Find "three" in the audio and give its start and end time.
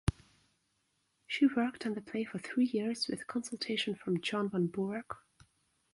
2.39-2.65